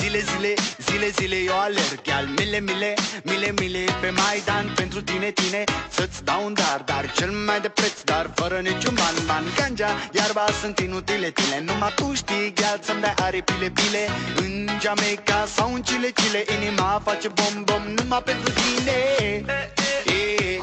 [0.00, 0.54] Zile, zile,
[0.86, 4.72] zile, zile eu alerg Iar mile, mile, mile, mile Pe Maidan.
[4.74, 8.94] Pentru tine, tine Să-ți dau un dar, dar cel mai de preț Dar fără niciun
[8.94, 9.44] ban, ban.
[9.56, 15.46] Ganja, iarba sunt inutile tine Numai tu știi, gheal să-mi dai aripile bile În Jamaica
[15.54, 18.96] sau în Chile, Chile Inima face bom, bom Numai pentru tine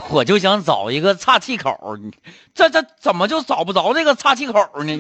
[0.10, 1.98] 我就想找一个岔气口，
[2.56, 4.54] 这这怎么就找不着这个岔气口
[4.84, 4.98] 呢？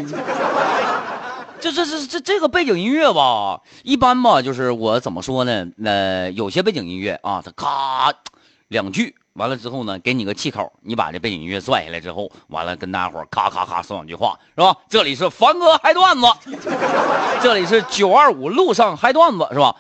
[1.61, 5.67] 这这这这这个背景音乐吧，一般吧，就是我怎么说呢？
[5.83, 8.13] 呃，有些背景音乐啊，它咔
[8.67, 14.75] 两句完了之后呢，给你个气口，你把这背景音乐拽下来之后，完了跟大家伙咔咔咔说两句话，是吧？
[14.89, 16.27] 这里是凡哥嗨段子，
[17.41, 19.75] 这里是九二五路上嗨段子，是吧？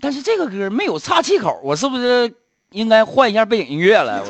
[0.00, 2.32] 但是这个歌没有岔气口，我是不是
[2.72, 4.22] 应该换一下背景音乐了？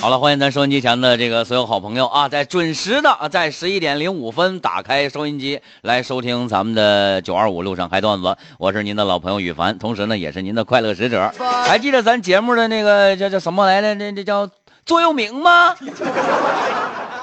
[0.00, 8.36] 好了，欢迎咱收音机前的这个所有好朋友啊，在准时的啊，在十一点零五分打开收音机来收听咱们的九二五路上嗨段子。
[8.58, 11.32] 我是您的老朋友羽凡，同时呢也是您的快乐使者。
[11.66, 13.94] 还记得咱节目的那个叫叫什么来着？
[13.94, 14.48] 那这叫
[14.86, 15.74] 座右铭吗？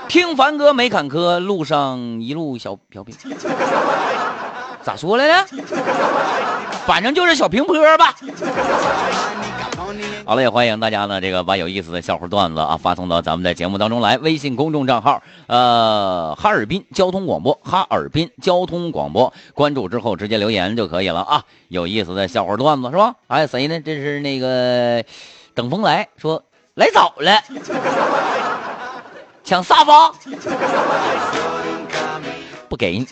[0.08, 3.16] 听凡哥没坎坷，路上一路小小平。
[4.84, 5.46] 咋说来着？
[6.86, 8.16] 反正就是小平坡吧。
[10.26, 14.18] 好了，也欢迎大家呢，这个把有意思的笑话段子啊发送到咱们的节目当中来。
[14.18, 21.44] 微信公众账号，呃，哈尔滨交通广播，哈尔滨交通广播，关注之后直接留言就可以了啊。
[21.68, 23.16] 有意思的笑话段子是吧？
[23.28, 23.80] 还有谁呢？
[23.80, 25.04] 这是那个
[25.54, 26.44] 等风来说
[26.76, 27.42] 来早了，
[29.46, 30.12] 抢沙发，
[32.68, 33.08] 不给你。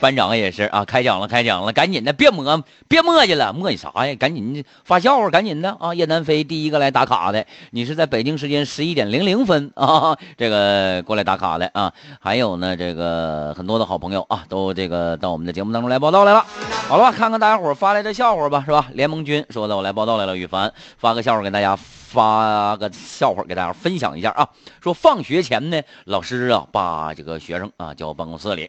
[0.00, 4.14] 班长也是啊，开讲了，开讲了，赶紧的，别磨，别磨叽了，磨叽啥呀？
[4.16, 5.94] 赶紧发笑话，赶紧的啊！
[5.94, 11.92] 叶南飞第一个来打卡的，你是在北京时间十一点零零分啊，这个过来打卡的啊。
[12.20, 16.44] 还有呢，这个很多的好朋友啊，都这个到我们的节目当中来报道来了。
[16.88, 18.88] 好了吧，看看大家伙发来的笑话吧，是吧？
[18.92, 20.36] 联盟军说的，我来报道来了。
[20.36, 24.48] 羽凡发个笑话给大家，发个笑话给大家分享一下啊。
[24.82, 28.68] 说放学前呢，老师啊把这个学生啊叫办公室里。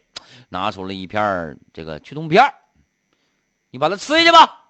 [0.49, 2.43] 拿出了一片这个驱动片
[3.71, 4.61] 你把它吃下去吧。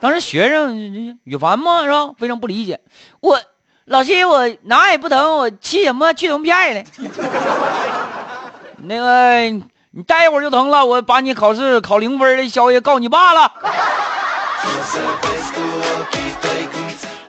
[0.00, 2.14] 当时学生羽凡嘛是吧？
[2.18, 2.80] 非常不理解，
[3.20, 3.40] 我
[3.86, 6.84] 老师我哪也不疼，我吃什么驱动片呢？
[8.86, 13.52] 那个你待一会儿就疼了，我把你考试考零分的消息告你爸了。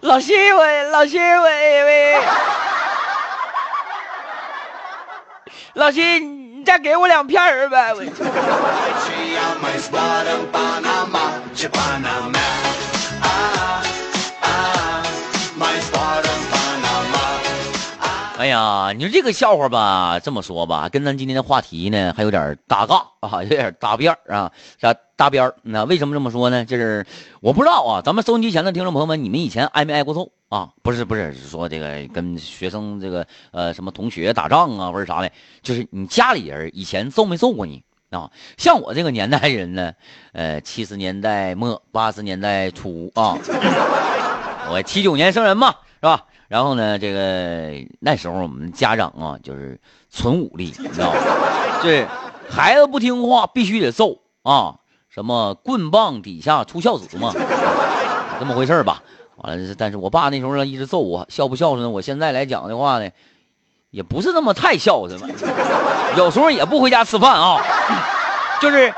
[0.01, 2.64] 老师我老师我我。
[5.75, 7.93] 老七，你再给我两片儿呗。
[18.37, 24.49] 哎呀，你说这个笑话吧，这么说吧，跟咱今天的话题呢还有点搭嘎啊，有点搭边儿啊，
[24.79, 25.55] 啥搭边儿？
[25.61, 26.63] 那为什么这么说呢？
[26.63, 27.05] 就是
[27.41, 30.69] 我不知道啊，咱们收音机前的听众朋友们，你们以前挨没挨过揍啊？
[30.83, 38.31] 不是不是，是说这个跟学生这个呃什么同学打仗啊或者啥的，就是你家里人以前揍没揍过你啊？
[38.57, 39.93] 像我这个年代人呢，
[40.33, 43.37] 呃，七十年代末八十年代初啊，
[44.71, 46.25] 我七九年生人嘛，是吧？
[46.47, 49.79] 然后呢，这个那时候我们家长啊，就是
[50.11, 51.19] 纯武力，你知道吗？
[51.81, 52.07] 就是
[52.47, 54.75] 孩子不听话，必须得揍啊！
[55.09, 57.33] 什么棍棒底下出孝子嘛，
[58.39, 59.01] 这么回事吧？
[59.37, 61.91] 完了，但是我爸那时候呢一直揍我，孝不孝顺？
[61.91, 63.09] 我现在来讲的话呢，
[63.91, 65.27] 也不是那么太孝顺了，
[66.17, 67.57] 有时候也不回家吃饭啊。
[68.61, 68.93] 就是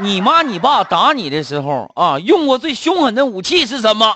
[0.00, 4.14] 你妈你爸打你的时候啊，用过最凶狠的武器是什么？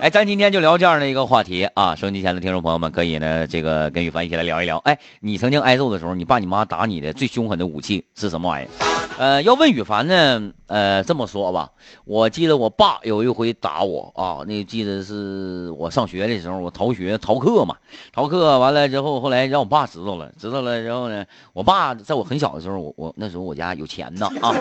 [0.00, 1.96] 哎，咱今天就聊这样的一个话题啊！
[1.96, 4.78] 收音机前的听众朋友们，可以呢，这个跟羽凡一起来聊一聊。
[4.78, 8.95] 哎，你曾经挨揍的时候，你爸你妈打你的最凶狠的武器是什么玩意儿？
[9.18, 11.70] 呃，要问羽凡呢，呃，这么说吧，
[12.04, 17.76] 我记得我爸有一回打我啊，那记得是我上学的时候，我逃学逃课嘛，
[18.12, 24.52] 逃课完了之后，后来让我爸知道了，知道了之后呢，我爸在我很小的时候，我我那时候我家有钱呢啊，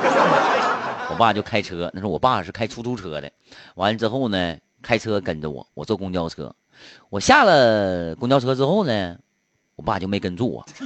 [1.12, 3.30] 我爸就开车，那时候我爸是开出租车的，
[3.75, 4.58] 完了之后呢。
[4.81, 6.54] 开车跟着我，我坐公交车，
[7.10, 9.18] 我下了公交车之后呢，
[9.75, 10.63] 我爸就没跟住我，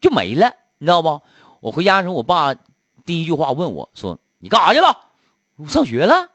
[0.00, 0.48] 就没了，
[0.80, 1.20] 你知道不？
[1.60, 2.54] 我回家的时候，我爸
[3.04, 4.96] 第一句话问我说：“你干啥去了？
[5.56, 6.28] 我上学了。”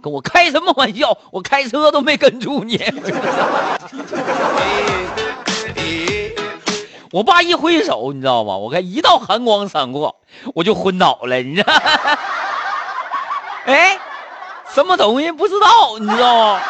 [0.00, 1.18] 跟我开什么玩笑？
[1.32, 2.80] 我开车都没跟住你。
[7.10, 8.56] 我爸一挥手，你知道吗？
[8.56, 10.20] 我看一道寒光闪过，
[10.54, 11.72] 我就昏倒了，你知道？
[13.66, 13.98] 哎，
[14.72, 16.60] 什么东西不知道，你知道吗？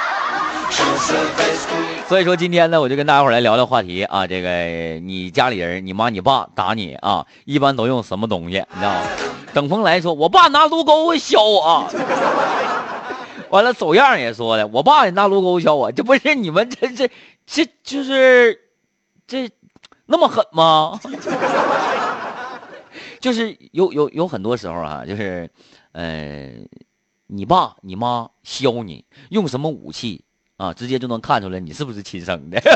[2.08, 4.26] 所以说今天呢，我就跟大家伙来聊聊话题啊。
[4.26, 8.58] 这个你家里人，你妈你爸打你啊，一般都用什么东西？
[8.72, 9.02] 你知道吗？
[9.54, 11.88] 等风来说，我爸拿炉钩削我。
[13.50, 15.92] 完了，走样也说的，我爸也拿炉钩削我。
[15.92, 17.10] 这不是你们这这
[17.46, 18.58] 这就是
[19.26, 19.50] 这
[20.06, 20.98] 那么狠吗？
[23.20, 25.50] 就是有有有很多时候啊，就是
[25.92, 26.50] 呃，
[27.26, 30.24] 你爸你妈削你，用什么武器？
[30.62, 32.62] 啊，直接就能看出来你是不是亲生的。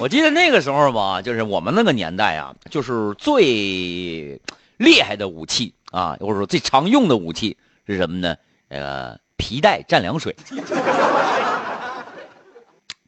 [0.00, 4.40] 我记得那个时候吧，就是我们那个年代啊，就是最
[4.76, 7.56] 厉害的武器啊，或者说最常用的武器
[7.86, 8.34] 是什么呢？
[8.70, 10.34] 呃，皮带蘸凉水。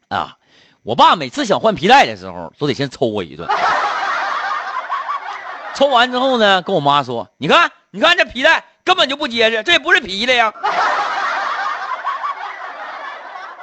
[0.07, 0.37] 啊，
[0.83, 3.49] 我爸每次想换皮带的时候，都得先抽我一顿。
[5.77, 10.51] 抽完之后呢，跟我妈说：“你看，你看这皮带根本就不结实，这也不是皮的呀。”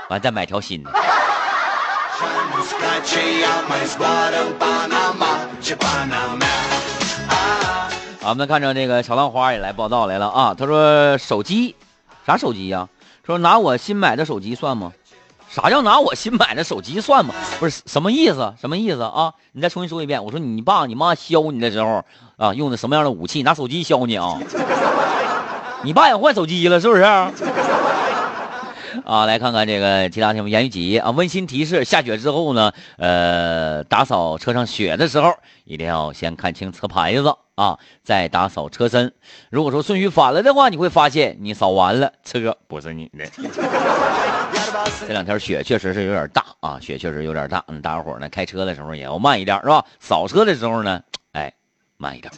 [0.08, 0.92] 完再买条新的。
[8.20, 11.74] 我们看着这个小浪花也来报道来了啊，他说：“手机，
[12.24, 12.88] 啥手机呀？
[13.26, 14.92] 说拿我新买的手机算吗？”
[15.54, 17.32] 啥叫拿我新买的手机算吗？
[17.60, 18.52] 不是什么意思？
[18.60, 19.32] 什么意思啊？
[19.52, 20.24] 你再重新说一遍。
[20.24, 22.04] 我说你爸你妈削你的时候
[22.36, 23.44] 啊，用的什么样的武器？
[23.44, 24.36] 拿手机削你啊？
[25.84, 27.02] 你爸也换手机了是不是？
[29.04, 30.48] 啊，来看看这个其他题目。
[30.48, 31.12] 言语几啊？
[31.12, 35.34] 温馨提示：下雪之后呢，呃，打扫车上雪的时候，
[35.64, 39.12] 一定要先看清车牌子啊，再打扫车身。
[39.50, 43.24] 如果说顺序反了的话，你会发现你扫完了，车不是你的。
[45.06, 47.62] 这两天雪确实是有点大啊，雪确实有点大。
[47.68, 49.84] 嗯，大家伙呢开车的时候也要慢一点，是吧？
[50.00, 51.02] 扫车的时候呢，
[51.32, 51.52] 哎，
[51.96, 52.32] 慢一点。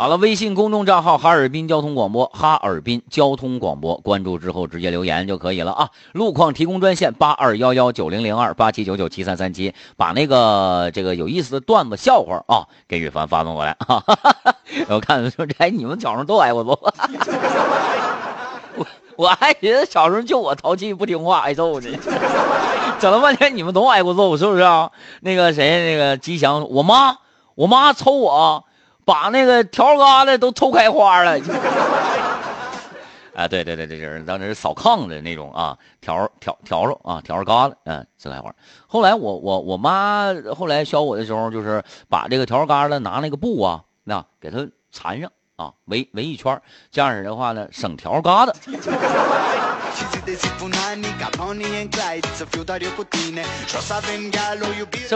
[0.00, 5.90] 好了，微信公众账号哈尔滨交通广播，哈尔滨交通广播，关注之后直接留言就可以了啊。
[6.12, 14.02] 路况提供专线八二幺幺九零零二八七九九七三三七，把那个这个有意思的段子笑话啊给雨凡发送过来啊。
[14.88, 16.70] 我看说，哎，你们小时候都挨过揍，
[18.76, 18.86] 我
[19.16, 21.88] 我还寻思小时候就我淘气不听话挨揍呢，
[22.98, 24.90] 整了半天你们都挨过揍是不是啊？
[25.20, 27.18] 那个谁，那个吉祥，我妈，
[27.54, 28.64] 我妈抽我。
[29.10, 31.36] 把那个条疙瘩都抽开花了，
[33.34, 38.54] 啊，对对对，这就是当时扫炕的那种啊，条条条着啊，条疙瘩，嗯，自开花。
[38.86, 46.60] 后来我我我妈后来削我的时候，就是把这个条疙瘩拿那个布啊，那给它缠上啊，围围一圈，
[46.92, 48.54] 这样式的话呢，省条疙瘩。
[49.92, 50.04] 是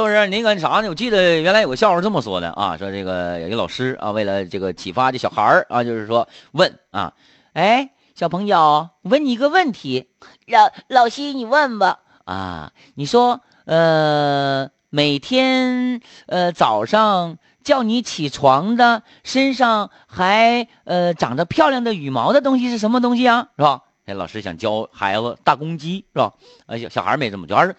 [0.00, 0.26] 不是？
[0.28, 0.88] 那个啥呢？
[0.88, 7.12] 我记得原来有个笑话这么说的啊，说这个有一个老师啊，为了这个启发这小孩儿啊，就是说问啊，
[7.52, 10.10] 哎，小朋友，问你一个问题，
[10.46, 23.48] 老老师你问吧啊，你说呃，每天呃早上叫你起床的身上还呃长着漂亮的羽毛的东西是什么东西啊？
[23.56, 23.82] 是吧？
[24.06, 26.32] 那老师想教孩子大公鸡是吧？
[26.66, 27.74] 哎，小小孩没这么教，而是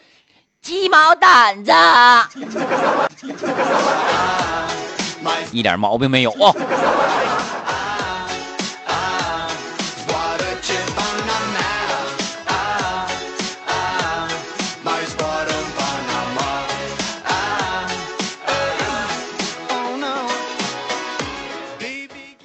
[0.61, 1.71] 鸡毛掸子，
[5.51, 6.51] 一点毛病没有啊。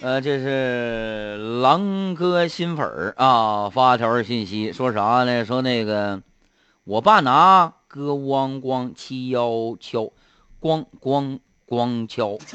[0.02, 1.19] 呃，这是
[1.60, 5.44] 狼哥新粉儿啊，发条信息说啥呢？
[5.44, 6.22] 说那个
[6.84, 10.10] 我爸拿哥汪光七幺敲，
[10.60, 11.38] 咣咣。
[11.70, 12.36] 光敲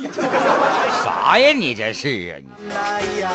[1.05, 1.53] 啥呀？
[1.53, 2.43] 你这是
[3.23, 3.31] 啊？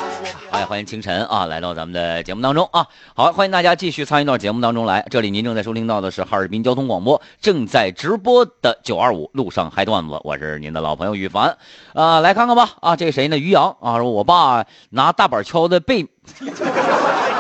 [0.51, 2.89] 哎，欢迎清晨啊，来到咱们的节目当中啊。
[3.15, 5.07] 好，欢迎大家继续参与到节目当中来。
[5.09, 11.57] 这里您正在收听到的是哈尔滨交通广播正在直播的九二五路上嗨段子，我是您的老朋友宇凡
[11.95, 12.19] 啊。
[12.19, 13.39] 来看看吧啊，这个谁呢？
[13.39, 16.09] 于洋啊，说我爸拿大板敲的背，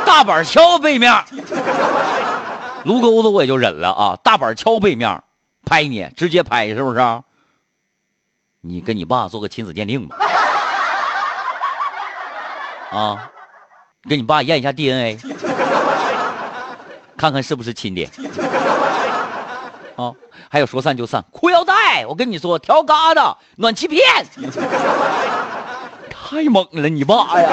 [0.06, 1.12] 大板敲背面，
[2.84, 4.18] 卢沟子我也就忍了啊。
[4.22, 5.20] 大板敲背面，
[5.64, 7.00] 拍你，直接拍是不是？
[8.60, 10.16] 你跟你爸做个亲子鉴定吧，
[12.90, 13.30] 啊，
[14.08, 15.18] 跟你爸验一下 DNA，
[17.16, 18.10] 看看是不是亲爹。
[19.96, 20.12] 啊，
[20.48, 24.02] 还有说散就散，裤腰带，我跟你说，条疙瘩，暖气片，
[26.10, 27.50] 太猛了，你爸呀！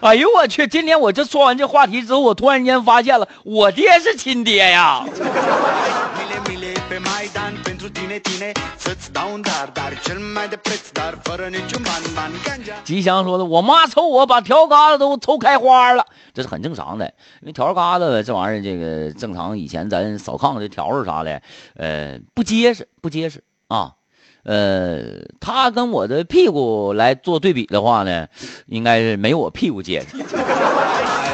[0.00, 0.66] 哎呦我去！
[0.68, 5.02] 今天我这说完这话题之后，我突然间发现了，我爹是亲爹呀！
[12.84, 17.06] 吉祥说的，我妈抽我把条疙瘩都抽开花了，这是很正常的，
[17.40, 21.42] 因为条疙瘩这玩意儿，这个正常以前咱扫炕的条儿啥的，
[21.76, 23.92] 呃，不结实，不结实啊。
[24.44, 28.28] 呃，他跟我的屁股来做对比的话呢，
[28.66, 30.08] 应该是没有我屁股结实。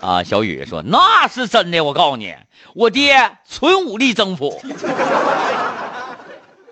[0.00, 2.34] 啊，小雨说那是真的，我告诉你，
[2.74, 4.60] 我爹纯武力征服。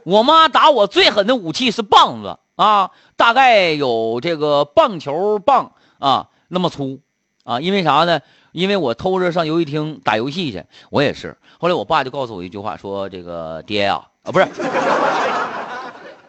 [0.04, 7.00] 我妈打我最狠的武器是棒子啊，大概有这个棒球棒啊那么粗
[7.44, 8.20] 啊，因为啥呢？
[8.52, 11.36] 因为我偷着上游戏厅打游戏去，我也是。
[11.60, 14.48] 后来我爸就告诉我一句话，说这个爹呀、啊，不是，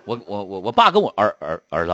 [0.04, 1.94] 我我我我爸跟我儿儿儿子。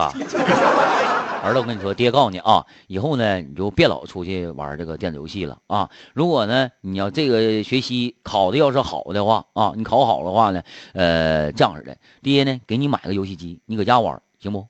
[1.46, 5.88] 儿子，我跟你说，爹告诉你啊，以后呢，你就别老出去玩这个电子游戏了啊。
[6.12, 10.62] 如果呢，你要这个学习考的要是好的话啊，你考好的话呢，
[10.92, 14.66] 呃，这样式的，爹呢给你买个游戏机，你搁家玩，行不？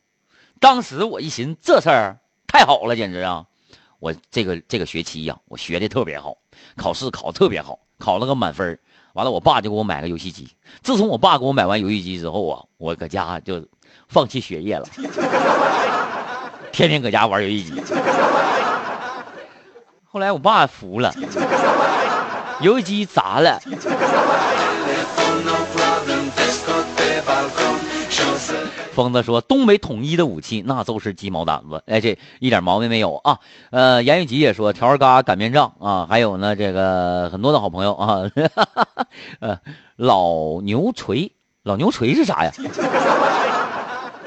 [0.61, 3.47] 当时我一寻，这事儿太好了，简直啊！
[3.99, 6.37] 我这个这个学期呀、我学的特别好，
[6.76, 8.78] 考试考的特别好，考了个满分
[9.14, 10.47] 完了，我爸就给我买个游戏机。
[10.83, 13.66] 自从我爸给我买完游戏机之后啊，我搁家就
[14.09, 14.87] 放弃学业了。
[16.76, 17.83] 天天搁家玩游戏机。
[20.04, 21.14] 后来我爸服了，
[22.61, 23.59] 游戏机砸了，
[28.92, 33.38] 疯子说：“东北统一的武器那都是鸡毛掸子。”哎，这一点毛病没有啊。
[33.71, 38.30] 呃，严玉吉也说：“条儿嘎擀面杖啊，还有呢，这个很多的好朋友啊，
[39.40, 39.59] 呃，
[39.97, 42.52] 老牛锤，老牛锤是啥呀？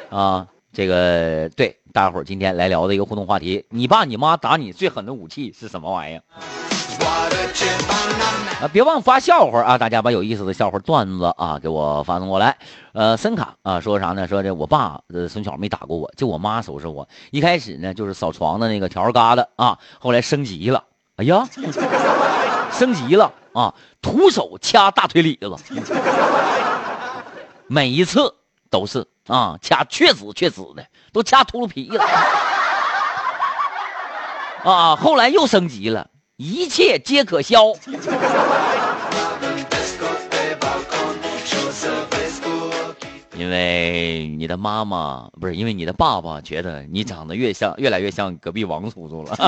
[0.09, 6.23] 啊，这个对，大伙儿今天来聊的一个互动话题，你爸你妈打你最狠的武器是什么玩意儿？”
[8.61, 9.77] 啊，别忘发笑话啊！
[9.77, 12.57] 大家把有意思的笑话段子啊给我发送过来。
[12.91, 14.27] 呃，森卡啊说啥呢？
[14.27, 17.07] 说这我爸呃从小没打过我，就我妈收拾我。
[17.31, 20.83] 一开始呢就是扫床的那个条儿疙瘩啊，后来升级了，
[21.15, 21.47] 哎呀，
[22.71, 25.55] 升级了啊，徒手掐大腿里子，
[27.67, 28.35] 每一次
[28.69, 32.03] 都是啊掐确死确死的，都掐秃噜皮了。
[34.63, 37.71] 啊，后来又升级了，一切皆可消。
[43.37, 49.33] 因为你的妈妈不是因为你的爸爸觉得你长得越像越来越像隔壁王叔叔了。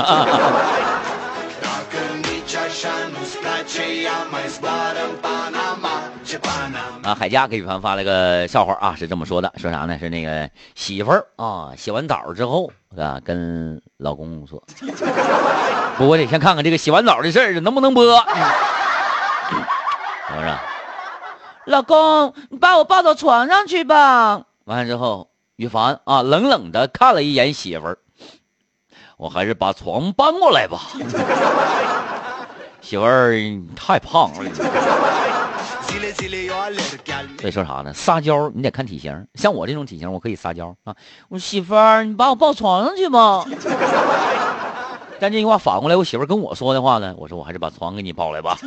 [7.03, 9.97] 啊，海佳给雨凡发了个笑话啊，是这么说的，说啥呢？
[9.99, 14.63] 是那个媳妇儿啊，洗完澡之后啊，跟老公说，
[15.97, 18.03] 不，我得先看看这个洗完澡的事儿能不能播。
[18.03, 18.23] 我
[20.29, 20.57] 说，
[21.65, 24.43] 老公，你把我抱到床上去吧。
[24.65, 27.97] 完了之后，雨凡啊，冷冷的看了一眼媳妇儿，
[29.17, 30.79] 我还是把床搬过来吧。
[32.81, 33.35] 媳妇儿
[33.75, 34.49] 太胖了。
[37.39, 37.93] 所以说啥呢？
[37.93, 40.95] 撒娇你得看体型，像我这种体型，我可以撒娇啊。
[41.29, 43.45] 我说媳妇儿，你把我抱床上去吧。
[45.19, 48.57] 但这句话反过来，我媳妇儿跟我说的话呢，我说我还是把床给你抱来吧。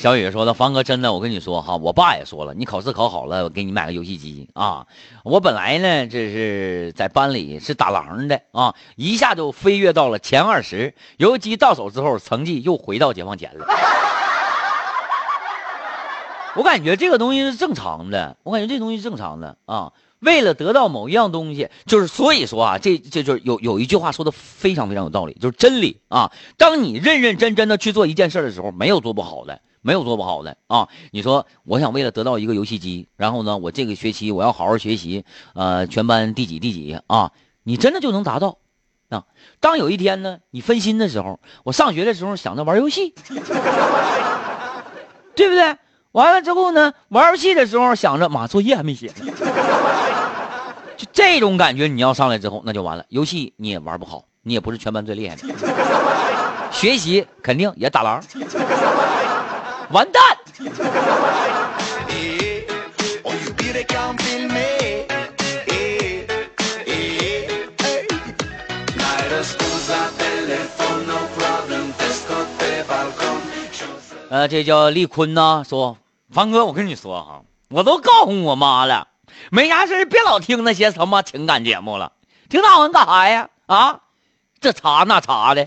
[0.00, 4.86] 小雨说的，凡哥真的，我跟你说哈，我爸也说了，你考试考好了，我给你买个游戏机啊。
[5.24, 10.94] 我本来呢，这是在班里是打狼的啊，一下就飞跃到了前二十。
[11.18, 13.66] 游戏机到手之后，成绩又回到解放前了。
[16.56, 19.92] 我感觉这个东西是正常的，我感觉这东西是正常的啊。
[20.20, 26.32] 为了得到某一样东西，就是所以说啊，这这就是有有一句话说的非常非常有道理，就是真理啊。
[26.56, 30.88] 当你认认真真的去做一件事的时候，没有做不好的，没有做不好的啊。
[31.10, 37.32] 你说我想为了得到一个游戏机，然后呢，我这个学期我要好好学习，呃，全班第几第几啊，
[37.62, 38.58] 你真的就能达到
[39.08, 39.24] 啊。
[39.60, 43.14] 当有一天呢，你分心的时候，我上学的时候想着玩游戏，
[45.34, 45.76] 对不对？
[46.12, 49.32] 完了之后呢，玩游戏的时候想着妈作业还没写呢，
[50.96, 53.04] 就这种感觉，你要上来之后那就完了。
[53.08, 55.42] 游戏你也玩不好，你也不是全班最厉害的，
[56.72, 58.20] 学习肯定也打狼，
[59.90, 60.22] 完蛋。
[74.28, 75.98] 呃，这叫立坤呢，说，
[76.30, 79.08] 凡哥，我跟你说哈，我都告诉我妈了，
[79.50, 82.12] 没啥事别老听那些什么情感节目了，
[82.48, 83.48] 听那玩意干啥呀？
[83.66, 84.00] 啊，
[84.60, 85.66] 这查那查的，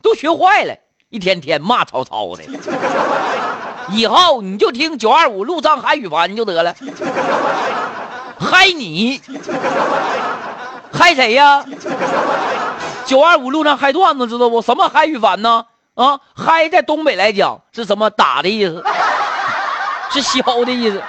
[0.00, 0.74] 都学坏了。
[1.10, 2.44] 一天天骂曹操的。
[3.90, 6.74] 以后你就听九二五路上嗨羽凡就得了，
[8.38, 9.20] 嗨你，
[10.92, 11.64] 嗨谁呀？
[13.04, 14.62] 九二五路上嗨段子知道不？
[14.62, 15.66] 什么嗨羽凡呢？
[15.94, 18.84] 啊，嗨在东北来讲是什么打的意思？
[20.12, 21.02] 是削的意思。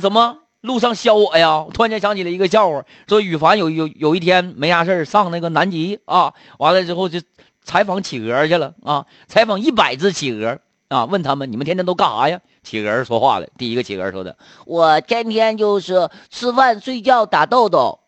[0.00, 1.66] 什么路上削我呀？
[1.74, 7.20] 突然间想起了一个笑话，说羽凡有有有一天没啥事上那个南极啊，完了之后就
[7.64, 12.40] 采访企鹅去了啊，采访一百只企鹅啊，问他们你们天天都干啥呀？
[12.62, 18.00] 企鹅说话了，第一个企鹅说的，我天天就是吃饭、睡觉、打豆豆。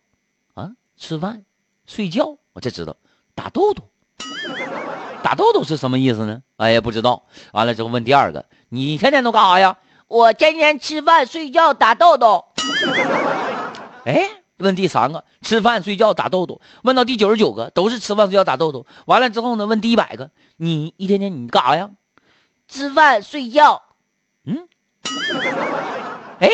[0.54, 1.42] 啊，吃饭、
[1.86, 2.96] 睡觉，我这知道，
[3.34, 3.82] 打豆豆，
[5.22, 6.42] 打豆豆是什么意思呢？
[6.56, 7.24] 哎呀，不知道。
[7.52, 9.76] 完了之后问第二个，你天天都干啥呀？
[10.08, 12.44] 我天天吃饭、睡觉、打豆豆。
[14.04, 16.60] 哎，问第三个，吃饭、睡觉、打豆豆。
[16.82, 18.86] 问到第九十九个，都是吃饭、睡觉、打豆豆。
[19.04, 21.90] 完了之后呢，问第一百个，你一天天你干啥呀？
[22.68, 23.82] 吃饭、睡觉。
[24.44, 24.68] 嗯，
[26.40, 26.48] 哎，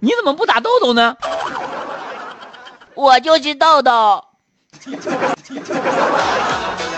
[0.00, 1.16] 你怎么不打豆豆呢？
[2.94, 4.24] 我就是豆豆。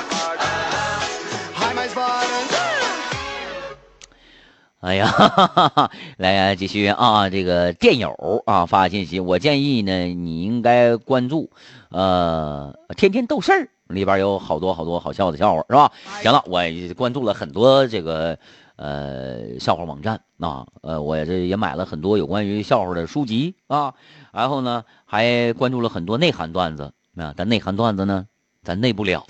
[4.81, 7.29] 哎呀，哈哈哈哈来呀，继续啊！
[7.29, 11.51] 这个电友啊发信息，我建议呢，你应该关注，
[11.91, 15.93] 呃，天天逗事儿里边有好多好多好笑的笑话，是吧？
[16.23, 16.63] 行了，我
[16.97, 18.39] 关注了很多这个
[18.77, 23.93] 呃笑话网站啊，呃，我这也买了很多有关于笑话的书籍啊，
[24.33, 28.25] 然后呢，还关注了很多内涵段子啊，但内涵段子呢，
[28.65, 29.27] 咱内不了。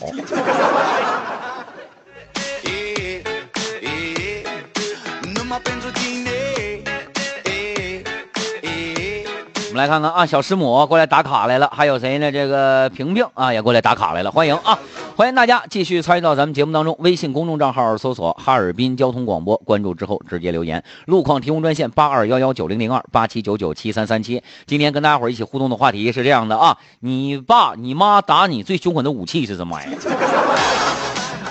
[9.70, 12.32] 我们来看看啊，小师母过来打卡来了，还有谁呢？
[12.32, 14.76] 这个萍萍啊也过来打卡来了，欢迎啊！
[15.14, 16.96] 欢迎大家继续参与到咱们节目当中。
[16.98, 20.82] 微信公众账号搜索“哈尔滨交通广播”，关注之后直接留言。
[21.06, 24.42] 路况提供专线八二幺幺九零零二八七九九七三三七。
[24.66, 31.09] 今天跟大家伙一起互动的话题是这样的啊：你爸你妈打你最凶狠的武器是什么玩意儿？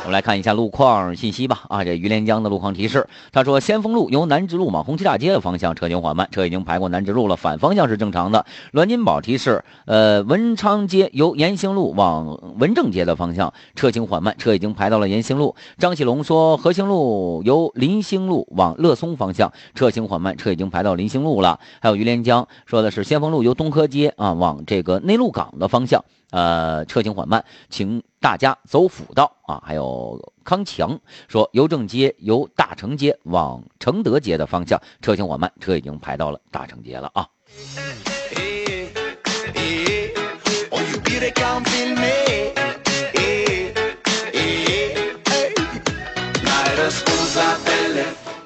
[0.09, 1.65] 我们来看一下路况信息吧。
[1.69, 8.43] 啊，这于连江的路况提示，他说先锋路由南直路往红旗大街的方向车行缓慢，车已经排过南直路了，反方向是正常的。
[8.71, 15.53] 栾金宝提示，呃，文昌街由延兴路往文正街的方向车行缓慢，车已经排到了延兴路。
[15.77, 21.59] 张启龙说，和兴路由临兴路往乐松方向车行缓慢，车已经排到临兴路了。
[21.81, 26.03] 还有于连江说的是先锋路由东科街啊往这个内陆港的方向。
[26.31, 29.61] 呃，车行缓慢，请大家走辅道啊。
[29.65, 37.27] 还有康强说，邮政街由大成街往承德街的方向车行缓慢，车已经排到了大成街了啊。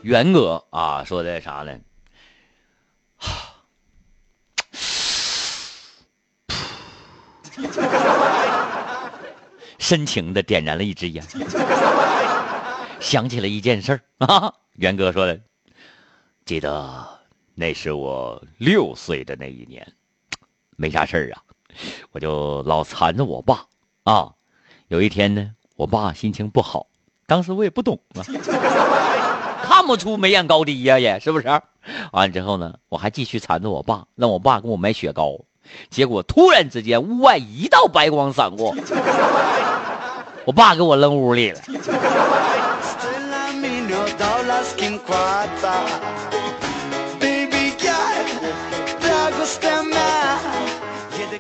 [0.02, 1.74] 元哥啊，说的啥呢？
[9.80, 11.24] 深情的点燃了一支烟，
[13.00, 14.54] 想起了一件事儿啊。
[14.76, 15.40] 元哥说的，
[16.46, 17.20] 记得
[17.54, 19.86] 那是我六岁的那一年，
[20.78, 21.42] 没啥事儿啊，
[22.12, 23.66] 我就老缠着我爸
[24.04, 24.32] 啊。
[24.88, 26.88] 有一天呢，我爸心情不好，
[27.28, 28.24] 当时我也不懂啊。
[29.64, 31.48] 看不出眉眼高低呀、也是不是？
[32.12, 35.40] 完了之后呢，我还继续缠着我爸，让我爸给我买雪糕。
[35.90, 38.76] 结果突然之间屋外一道白光闪过。
[40.46, 41.62] 我爸给我扔屋里了。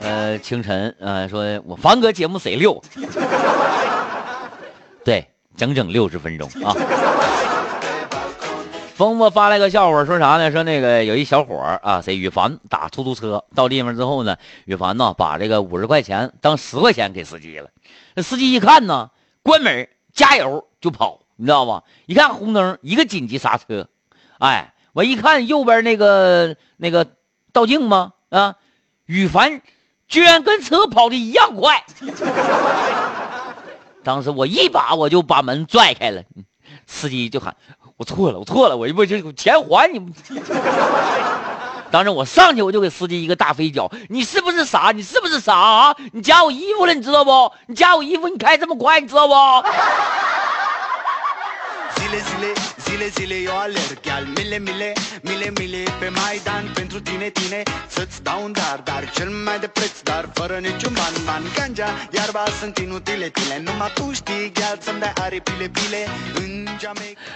[0.06, 2.82] 呃清晨呃说我房哥节目贼六。
[5.04, 6.74] 对整整六十分钟啊。
[8.95, 10.51] 峰峰发来个笑话，说啥呢？
[10.51, 17.69] 说那个有一小伙儿啊，谁羽凡打出租车到地方之后呢，羽凡呢把这个五十块钱当十块钱给司机了。
[18.13, 19.10] 那司机一看呢，
[19.41, 21.84] 关门加油就跑，你知道吧？
[22.06, 23.88] 一看红灯，一个紧急刹车，
[24.38, 27.08] 哎，我一看右边那个那个
[27.51, 28.13] 倒镜吗？
[28.29, 28.58] 啊，
[29.08, 29.63] 羽凡
[30.08, 31.84] 居然跟车跑的一样快。
[34.03, 36.23] 当时我一把我就把门拽开了，
[36.86, 37.56] 司机就喊
[37.97, 40.01] ：“我错了，我错了，我一会就钱还你。”
[41.91, 44.91] 当时我上去我就给司机一个大飞脚，你是不是傻？
[44.91, 45.95] 你是不是傻啊？
[46.12, 47.51] 你夹我衣服了，你知道不？
[47.67, 49.34] 你夹我衣服，你开这么快，你知道不？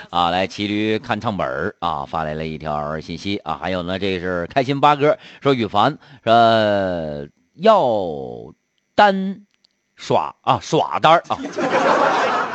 [0.10, 8.54] 啊，来骑驴看唱本儿啊，发来了一条信息啊，还有呢，这是开心八哥说羽凡说要
[8.94, 9.42] 单
[9.96, 11.38] 耍啊耍单啊，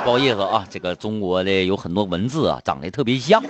[0.05, 3.43] 不好意思啊，这个中国的有很多文字啊长得特别像。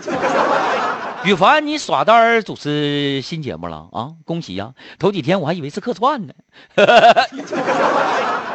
[1.24, 4.10] 羽凡，你耍单儿主持新节目了啊？
[4.24, 6.34] 恭喜呀、头几天我还以为是客串呢。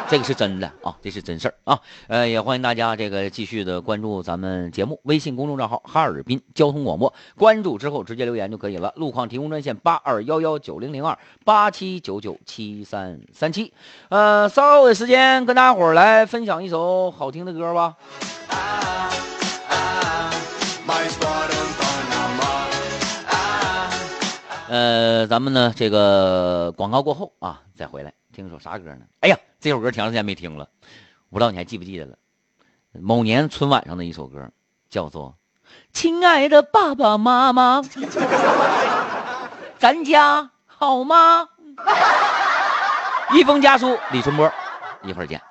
[0.09, 1.79] 这个是真的啊，这是真事儿啊。
[2.07, 8.91] 呃，也欢迎大家这个继续的关注咱们节目微信公众账号哈尔滨交通广播，关注之后直接留言就可以了。
[8.97, 13.71] 路况提供专线八二幺幺九零零二八七九九七三三七。
[14.09, 17.95] 呃，稍后的时间跟大家伙儿来分享一首好听的歌吧。
[18.49, 19.06] 啊
[24.69, 29.01] 呃，咱们呢这个广告过后啊，再回来听首啥歌呢？
[29.21, 30.67] 哎呀，这首歌挺长时间没听了，
[31.29, 32.17] 不知道你还记不记得了。
[32.91, 34.49] 某年春晚上的一首歌，
[34.89, 35.35] 叫做
[35.93, 37.81] 《亲爱的爸爸妈妈》，
[39.79, 41.47] 咱家好吗？
[43.33, 44.51] 一封家书，李春波，
[45.03, 45.41] 一会儿见。